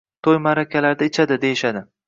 To‘y-ma’rakalarda 0.27 1.11
ichadi, 1.11 1.39
deyishadi. 1.47 1.89